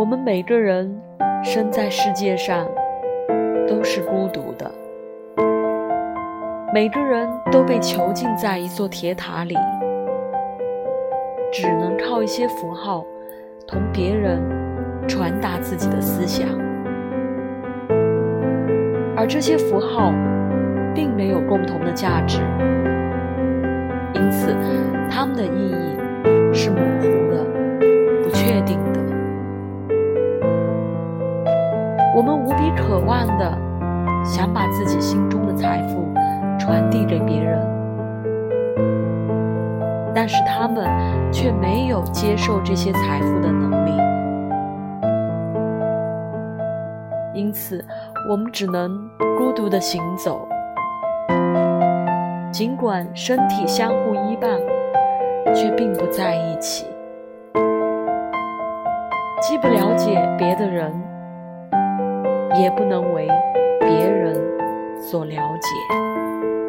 [0.00, 0.98] 我们每个人
[1.44, 2.66] 生在世界上
[3.68, 4.72] 都是孤独的，
[6.72, 9.54] 每个人都被囚禁在一座铁塔里，
[11.52, 13.04] 只能靠一些符号
[13.66, 14.40] 同别人
[15.06, 16.48] 传达自己的思想，
[19.14, 20.14] 而这些符号
[20.94, 22.40] 并没有共同的价值，
[24.14, 24.56] 因此
[25.10, 27.19] 它们的意义是模糊
[32.20, 33.50] 我们无比渴望的
[34.22, 36.06] 想把自己心中的财富
[36.58, 37.58] 传递给别人，
[40.14, 40.86] 但是他们
[41.32, 43.92] 却没有接受这些财富的能力，
[47.32, 47.82] 因此
[48.28, 50.46] 我们只能孤独的行走。
[52.52, 54.60] 尽管身体相互依伴，
[55.54, 56.84] 却并不在一起，
[59.40, 61.09] 既不了解别的人。
[62.58, 63.28] 也不能为
[63.80, 64.34] 别人
[65.00, 66.59] 所了解。